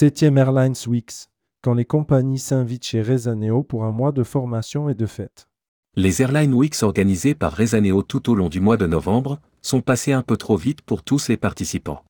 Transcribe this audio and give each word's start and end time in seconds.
Septième 0.00 0.38
Airlines 0.38 0.72
Weeks, 0.86 1.28
quand 1.60 1.74
les 1.74 1.84
compagnies 1.84 2.38
s'invitent 2.38 2.86
chez 2.86 3.02
Rezaneo 3.02 3.62
pour 3.62 3.84
un 3.84 3.92
mois 3.92 4.12
de 4.12 4.22
formation 4.22 4.88
et 4.88 4.94
de 4.94 5.04
fête. 5.04 5.46
Les 5.94 6.22
Airline 6.22 6.54
Weeks 6.54 6.82
organisées 6.82 7.34
par 7.34 7.54
Rezaneo 7.54 8.02
tout 8.02 8.30
au 8.30 8.34
long 8.34 8.48
du 8.48 8.60
mois 8.60 8.78
de 8.78 8.86
novembre 8.86 9.40
sont 9.60 9.82
passées 9.82 10.14
un 10.14 10.22
peu 10.22 10.38
trop 10.38 10.56
vite 10.56 10.80
pour 10.80 11.02
tous 11.02 11.28
les 11.28 11.36
participants. 11.36 12.02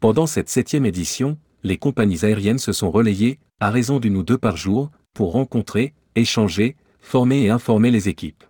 Pendant 0.00 0.26
cette 0.26 0.48
septième 0.48 0.84
édition, 0.84 1.38
les 1.62 1.76
compagnies 1.76 2.24
aériennes 2.24 2.58
se 2.58 2.72
sont 2.72 2.90
relayées, 2.90 3.38
à 3.60 3.70
raison 3.70 4.00
d'une 4.00 4.16
ou 4.16 4.24
deux 4.24 4.36
par 4.36 4.56
jour, 4.56 4.90
pour 5.14 5.30
rencontrer, 5.30 5.94
échanger, 6.16 6.74
former 6.98 7.44
et 7.44 7.50
informer 7.50 7.92
les 7.92 8.08
équipes. 8.08 8.42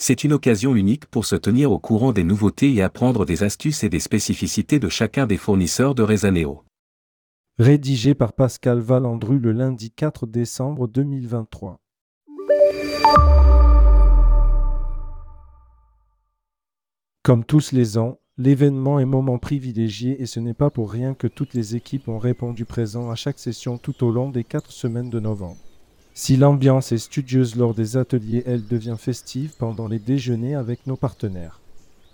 C'est 0.00 0.24
une 0.24 0.32
occasion 0.32 0.74
unique 0.74 1.06
pour 1.06 1.26
se 1.26 1.36
tenir 1.36 1.70
au 1.70 1.78
courant 1.78 2.10
des 2.10 2.24
nouveautés 2.24 2.74
et 2.74 2.82
apprendre 2.82 3.24
des 3.24 3.44
astuces 3.44 3.84
et 3.84 3.88
des 3.88 4.00
spécificités 4.00 4.80
de 4.80 4.88
chacun 4.88 5.28
des 5.28 5.36
fournisseurs 5.36 5.94
de 5.94 6.02
Rezaneo. 6.02 6.64
Rédigé 7.62 8.16
par 8.16 8.32
Pascal 8.32 8.80
Valandru 8.80 9.38
le 9.38 9.52
lundi 9.52 9.92
4 9.92 10.26
décembre 10.26 10.88
2023. 10.88 11.78
Comme 17.22 17.44
tous 17.44 17.70
les 17.70 17.98
ans, 17.98 18.18
l'événement 18.36 18.98
est 18.98 19.04
moment 19.04 19.38
privilégié 19.38 20.20
et 20.20 20.26
ce 20.26 20.40
n'est 20.40 20.54
pas 20.54 20.70
pour 20.70 20.90
rien 20.90 21.14
que 21.14 21.28
toutes 21.28 21.54
les 21.54 21.76
équipes 21.76 22.08
ont 22.08 22.18
répondu 22.18 22.64
présent 22.64 23.12
à 23.12 23.14
chaque 23.14 23.38
session 23.38 23.78
tout 23.78 24.02
au 24.02 24.10
long 24.10 24.30
des 24.30 24.42
quatre 24.42 24.72
semaines 24.72 25.10
de 25.10 25.20
novembre. 25.20 25.60
Si 26.14 26.36
l'ambiance 26.36 26.90
est 26.90 26.98
studieuse 26.98 27.54
lors 27.54 27.74
des 27.74 27.96
ateliers, 27.96 28.42
elle 28.44 28.66
devient 28.66 28.96
festive 28.98 29.54
pendant 29.56 29.86
les 29.86 30.00
déjeuners 30.00 30.56
avec 30.56 30.88
nos 30.88 30.96
partenaires. 30.96 31.60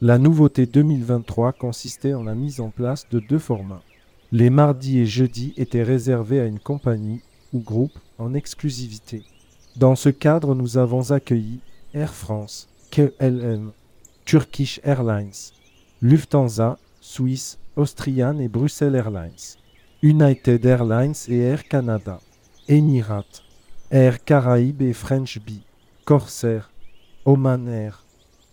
La 0.02 0.18
nouveauté 0.18 0.66
2023 0.66 1.54
consistait 1.54 2.12
en 2.12 2.22
la 2.22 2.34
mise 2.34 2.60
en 2.60 2.68
place 2.68 3.08
de 3.08 3.18
deux 3.18 3.38
formats. 3.38 3.82
Les 4.30 4.50
mardis 4.50 4.98
et 4.98 5.06
jeudis 5.06 5.54
étaient 5.56 5.82
réservés 5.82 6.40
à 6.40 6.44
une 6.44 6.58
compagnie 6.58 7.22
ou 7.54 7.60
groupe 7.60 7.98
en 8.18 8.34
exclusivité. 8.34 9.22
Dans 9.76 9.96
ce 9.96 10.10
cadre, 10.10 10.54
nous 10.54 10.76
avons 10.76 11.12
accueilli 11.12 11.60
Air 11.94 12.12
France, 12.12 12.68
KLM, 12.90 13.72
Turkish 14.26 14.80
Airlines, 14.84 15.52
Lufthansa, 16.02 16.78
Swiss, 17.00 17.58
Austrian 17.76 18.38
et 18.38 18.48
Bruxelles 18.48 18.96
Airlines, 18.96 19.56
United 20.02 20.62
Airlines 20.66 21.14
et 21.28 21.38
Air 21.38 21.66
Canada, 21.66 22.20
Emirat, 22.68 23.24
Air 23.90 24.22
Caraïbes 24.22 24.82
et 24.82 24.92
French 24.92 25.38
Bee, 25.38 25.62
Corsair, 26.04 26.70
Oman 27.24 27.66
Air, 27.66 28.04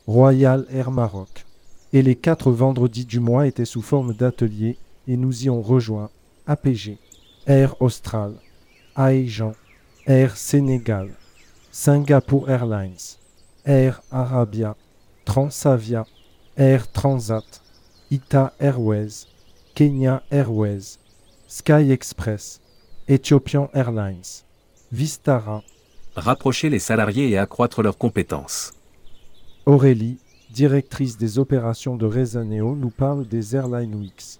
Royal 0.07 0.65
Air 0.69 0.91
Maroc. 0.91 1.45
Et 1.91 2.01
les 2.01 2.15
quatre 2.15 2.51
vendredis 2.51 3.05
du 3.05 3.19
mois 3.19 3.47
étaient 3.47 3.65
sous 3.65 3.81
forme 3.81 4.13
d'ateliers 4.13 4.77
et 5.07 5.17
nous 5.17 5.45
y 5.45 5.49
ont 5.49 5.61
rejoint 5.61 6.09
APG, 6.47 6.97
Air 7.45 7.81
Austral, 7.81 8.33
Aegean, 8.97 9.53
Air 10.05 10.37
Sénégal, 10.37 11.09
Singapore 11.71 12.49
Airlines, 12.49 13.17
Air 13.65 14.01
Arabia, 14.11 14.75
Transavia, 15.25 16.05
Air 16.57 16.91
Transat, 16.91 17.61
Ita 18.11 18.53
Airways, 18.59 19.27
Kenya 19.73 20.23
Airways, 20.31 20.99
Sky 21.47 21.91
Express, 21.91 22.61
Ethiopian 23.07 23.69
Airlines, 23.73 24.43
Vistara, 24.91 25.63
Rapprocher 26.15 26.69
les 26.69 26.79
salariés 26.79 27.29
et 27.29 27.37
accroître 27.37 27.81
leurs 27.81 27.97
compétences. 27.97 28.71
Aurélie, 29.65 30.17
directrice 30.51 31.17
des 31.17 31.39
opérations 31.39 31.97
de 31.97 32.05
Rezaneo, 32.05 32.73
nous 32.73 32.89
parle 32.89 33.27
des 33.27 33.53
Airline 33.53 33.95
Weeks. 33.95 34.39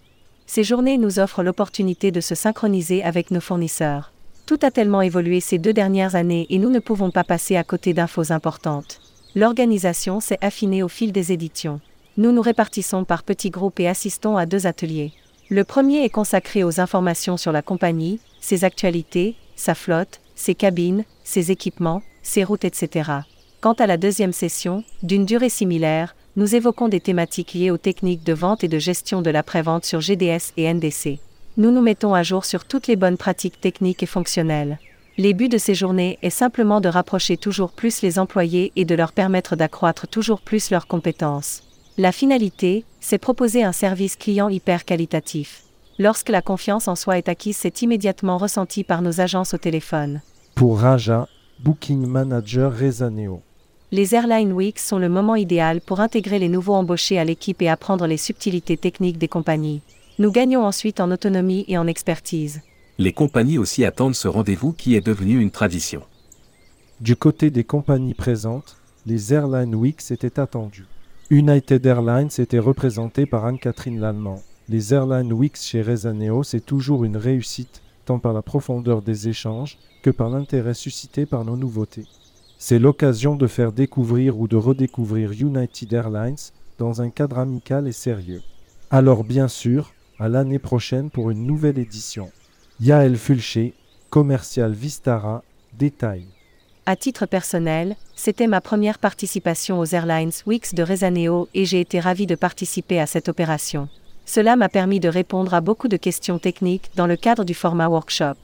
Ces 0.55 0.63
journées 0.63 0.97
nous 0.97 1.19
offrent 1.19 1.43
l'opportunité 1.43 2.11
de 2.11 2.21
se 2.21 2.33
synchroniser 2.33 3.03
avec 3.03 3.29
nos 3.29 3.41
fournisseurs. 3.41 4.13
Tout 4.45 4.57
a 4.61 4.71
tellement 4.71 5.01
évolué 5.01 5.41
ces 5.41 5.57
deux 5.57 5.73
dernières 5.73 6.15
années 6.15 6.47
et 6.49 6.59
nous 6.59 6.69
ne 6.69 6.79
pouvons 6.79 7.11
pas 7.11 7.25
passer 7.25 7.57
à 7.57 7.65
côté 7.65 7.93
d'infos 7.93 8.31
importantes. 8.31 9.01
L'organisation 9.35 10.21
s'est 10.21 10.37
affinée 10.39 10.81
au 10.81 10.87
fil 10.87 11.11
des 11.11 11.33
éditions. 11.33 11.81
Nous 12.15 12.31
nous 12.31 12.41
répartissons 12.41 13.03
par 13.03 13.23
petits 13.23 13.49
groupes 13.49 13.81
et 13.81 13.89
assistons 13.89 14.37
à 14.37 14.45
deux 14.45 14.65
ateliers. 14.65 15.11
Le 15.49 15.65
premier 15.65 16.05
est 16.05 16.09
consacré 16.09 16.63
aux 16.63 16.79
informations 16.79 17.35
sur 17.35 17.51
la 17.51 17.61
compagnie, 17.61 18.21
ses 18.39 18.63
actualités, 18.63 19.35
sa 19.57 19.75
flotte, 19.75 20.21
ses 20.35 20.55
cabines, 20.55 21.03
ses 21.25 21.51
équipements, 21.51 22.01
ses 22.23 22.45
routes, 22.45 22.63
etc. 22.63 23.11
Quant 23.59 23.73
à 23.73 23.87
la 23.87 23.97
deuxième 23.97 24.31
session, 24.31 24.85
d'une 25.03 25.25
durée 25.25 25.49
similaire, 25.49 26.14
nous 26.37 26.53
évoquons 26.53 26.89
des 26.89 26.99
thématiques 26.99 27.53
liées 27.53 27.71
aux 27.71 27.77
techniques 27.77 28.23
de 28.23 28.33
vente 28.33 28.63
et 28.63 28.67
de 28.67 28.77
gestion 28.77 29.21
de 29.21 29.29
l'après-vente 29.29 29.85
sur 29.85 30.01
GDS 30.01 30.51
et 30.57 30.73
NDC. 30.73 31.19
Nous 31.57 31.71
nous 31.71 31.81
mettons 31.81 32.13
à 32.13 32.23
jour 32.23 32.43
sur 32.43 32.65
toutes 32.65 32.87
les 32.87 32.97
bonnes 32.97 33.17
pratiques 33.17 33.61
techniques 33.61 34.03
et 34.03 34.07
fonctionnelles. 34.07 34.77
Les 35.17 35.33
buts 35.33 35.47
de 35.47 35.57
ces 35.57 35.73
journées 35.73 36.19
est 36.21 36.29
simplement 36.29 36.81
de 36.81 36.89
rapprocher 36.89 37.37
toujours 37.37 37.71
plus 37.71 38.01
les 38.01 38.19
employés 38.19 38.73
et 38.75 38.83
de 38.83 38.95
leur 38.95 39.13
permettre 39.13 39.55
d'accroître 39.55 40.09
toujours 40.09 40.41
plus 40.41 40.71
leurs 40.71 40.87
compétences. 40.87 41.63
La 41.97 42.11
finalité, 42.11 42.83
c'est 42.99 43.17
proposer 43.17 43.63
un 43.63 43.71
service 43.71 44.17
client 44.17 44.49
hyper 44.49 44.83
qualitatif. 44.83 45.63
Lorsque 45.97 46.27
la 46.27 46.41
confiance 46.41 46.89
en 46.89 46.95
soi 46.95 47.17
est 47.17 47.29
acquise, 47.29 47.55
c'est 47.55 47.81
immédiatement 47.81 48.37
ressenti 48.37 48.83
par 48.83 49.01
nos 49.01 49.21
agences 49.21 49.53
au 49.53 49.57
téléphone. 49.57 50.21
Pour 50.53 50.81
Raja, 50.81 51.29
Booking 51.59 52.05
Manager 52.05 52.77
Rezaneo. 52.77 53.41
Les 53.95 54.13
Airline 54.13 54.51
Weeks 54.51 54.79
sont 54.79 54.99
le 54.99 55.07
moment 55.07 55.37
idéal 55.37 55.79
pour 55.79 56.01
intégrer 56.01 56.37
les 56.37 56.49
nouveaux 56.49 56.73
embauchés 56.73 57.17
à 57.17 57.23
l'équipe 57.23 57.61
et 57.61 57.69
apprendre 57.69 58.07
les 58.07 58.17
subtilités 58.17 58.75
techniques 58.75 59.17
des 59.17 59.29
compagnies. 59.29 59.79
Nous 60.19 60.33
gagnons 60.33 60.65
ensuite 60.65 60.99
en 60.99 61.11
autonomie 61.11 61.63
et 61.69 61.77
en 61.77 61.87
expertise. 61.87 62.59
Les 62.97 63.13
compagnies 63.13 63.57
aussi 63.57 63.85
attendent 63.85 64.13
ce 64.13 64.27
rendez-vous 64.27 64.73
qui 64.73 64.95
est 64.95 65.05
devenu 65.05 65.39
une 65.39 65.49
tradition. 65.49 66.01
Du 66.99 67.15
côté 67.15 67.51
des 67.51 67.63
compagnies 67.63 68.13
présentes, 68.13 68.75
les 69.05 69.33
Airline 69.33 69.73
Weeks 69.73 70.11
étaient 70.11 70.41
attendus. 70.41 70.87
United 71.29 71.85
Airlines 71.85 72.31
était 72.37 72.59
représenté 72.59 73.25
par 73.25 73.45
Anne-Catherine 73.45 74.01
Lallemand. 74.01 74.41
Les 74.67 74.93
Airline 74.93 75.31
Weeks 75.31 75.61
chez 75.61 75.81
Rezaneo, 75.81 76.43
c'est 76.43 76.65
toujours 76.65 77.05
une 77.05 77.15
réussite, 77.15 77.81
tant 78.03 78.19
par 78.19 78.33
la 78.33 78.41
profondeur 78.41 79.01
des 79.01 79.29
échanges 79.29 79.77
que 80.03 80.09
par 80.09 80.29
l'intérêt 80.29 80.73
suscité 80.73 81.25
par 81.25 81.45
nos 81.45 81.55
nouveautés. 81.55 82.03
C'est 82.57 82.79
l'occasion 82.79 83.35
de 83.35 83.47
faire 83.47 83.71
découvrir 83.71 84.39
ou 84.39 84.47
de 84.47 84.55
redécouvrir 84.55 85.31
United 85.31 85.91
Airlines 85.93 86.35
dans 86.77 87.01
un 87.01 87.09
cadre 87.09 87.39
amical 87.39 87.87
et 87.87 87.91
sérieux. 87.91 88.41
Alors 88.89 89.23
bien 89.23 89.47
sûr, 89.47 89.93
à 90.19 90.29
l'année 90.29 90.59
prochaine 90.59 91.09
pour 91.09 91.31
une 91.31 91.45
nouvelle 91.45 91.77
édition. 91.77 92.31
Yael 92.79 93.17
Fulché, 93.17 93.73
commercial 94.09 94.71
Vistara, 94.71 95.43
détail. 95.73 96.25
À 96.85 96.95
titre 96.95 97.25
personnel, 97.25 97.95
c'était 98.15 98.47
ma 98.47 98.61
première 98.61 98.99
participation 98.99 99.79
aux 99.79 99.85
Airlines 99.85 100.31
Weeks 100.45 100.75
de 100.75 100.83
Rezaneo 100.83 101.49
et 101.53 101.65
j'ai 101.65 101.81
été 101.81 101.99
ravi 101.99 102.27
de 102.27 102.35
participer 102.35 102.99
à 102.99 103.07
cette 103.07 103.27
opération. 103.27 103.89
Cela 104.25 104.55
m'a 104.55 104.69
permis 104.69 104.99
de 104.99 105.09
répondre 105.09 105.53
à 105.53 105.61
beaucoup 105.61 105.87
de 105.87 105.97
questions 105.97 106.39
techniques 106.39 106.91
dans 106.95 107.07
le 107.07 107.15
cadre 107.15 107.43
du 107.43 107.53
format 107.53 107.87
workshop. 107.87 108.35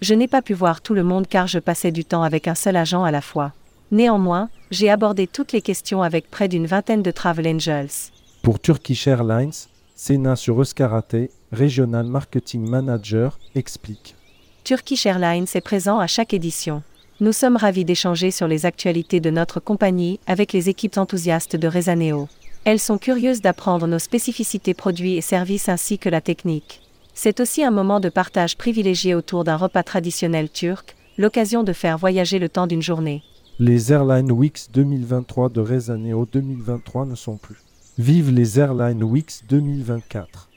Je 0.00 0.14
n'ai 0.14 0.28
pas 0.28 0.42
pu 0.42 0.54
voir 0.54 0.80
tout 0.80 0.94
le 0.94 1.04
monde 1.04 1.26
car 1.28 1.46
je 1.46 1.58
passais 1.58 1.92
du 1.92 2.04
temps 2.04 2.22
avec 2.22 2.48
un 2.48 2.54
seul 2.54 2.76
agent 2.76 3.04
à 3.04 3.10
la 3.10 3.20
fois. 3.20 3.52
Néanmoins, 3.92 4.48
j'ai 4.70 4.88
abordé 4.88 5.26
toutes 5.26 5.52
les 5.52 5.62
questions 5.62 6.02
avec 6.02 6.30
près 6.30 6.46
d'une 6.46 6.66
vingtaine 6.66 7.02
de 7.02 7.10
Travel 7.10 7.48
Angels. 7.48 8.12
Pour 8.42 8.60
Turkish 8.60 9.08
Airlines, 9.08 9.52
Sena 9.96 10.36
sur 10.36 10.60
Euskarate, 10.60 11.28
Regional 11.52 12.06
Marketing 12.06 12.68
Manager, 12.68 13.38
explique. 13.56 14.14
Turkish 14.62 15.06
Airlines 15.06 15.46
est 15.54 15.60
présent 15.60 15.98
à 15.98 16.06
chaque 16.06 16.32
édition. 16.32 16.82
Nous 17.18 17.32
sommes 17.32 17.56
ravis 17.56 17.84
d'échanger 17.84 18.30
sur 18.30 18.46
les 18.46 18.64
actualités 18.64 19.18
de 19.18 19.30
notre 19.30 19.58
compagnie 19.58 20.20
avec 20.26 20.52
les 20.52 20.68
équipes 20.68 20.96
enthousiastes 20.96 21.56
de 21.56 21.66
Rezaneo. 21.66 22.28
Elles 22.64 22.78
sont 22.78 22.98
curieuses 22.98 23.40
d'apprendre 23.40 23.86
nos 23.88 23.98
spécificités 23.98 24.74
produits 24.74 25.16
et 25.16 25.20
services 25.20 25.68
ainsi 25.68 25.98
que 25.98 26.08
la 26.08 26.20
technique. 26.20 26.80
C'est 27.12 27.40
aussi 27.40 27.64
un 27.64 27.70
moment 27.70 27.98
de 27.98 28.08
partage 28.08 28.56
privilégié 28.56 29.14
autour 29.14 29.44
d'un 29.44 29.56
repas 29.56 29.82
traditionnel 29.82 30.48
turc, 30.48 30.94
l'occasion 31.18 31.64
de 31.64 31.72
faire 31.72 31.98
voyager 31.98 32.38
le 32.38 32.48
temps 32.48 32.66
d'une 32.66 32.82
journée. 32.82 33.22
Les 33.62 33.92
Airline 33.92 34.32
Weeks 34.32 34.70
2023 34.72 35.50
de 35.50 35.60
Rezaneo 35.60 36.24
2023 36.24 37.04
ne 37.04 37.14
sont 37.14 37.36
plus. 37.36 37.58
Vive 37.98 38.30
les 38.30 38.58
Airline 38.58 39.04
Weeks 39.04 39.44
2024. 39.50 40.48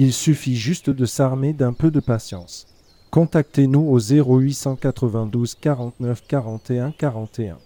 Il 0.00 0.12
suffit 0.12 0.56
juste 0.56 0.90
de 0.90 1.06
s'armer 1.06 1.52
d'un 1.52 1.72
peu 1.72 1.92
de 1.92 2.00
patience. 2.00 2.66
Contactez-nous 3.12 3.88
au 3.88 4.00
0892 4.00 5.54
49 5.54 6.24
41 6.26 6.90
41. 6.90 7.58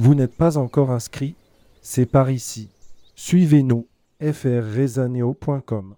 Vous 0.00 0.16
n'êtes 0.16 0.34
pas 0.34 0.58
encore 0.58 0.90
inscrit? 0.90 1.36
C'est 1.80 2.06
par 2.06 2.28
ici. 2.28 2.70
Suivez-nous 3.14 3.86
frrezaneo.com. 4.20 5.94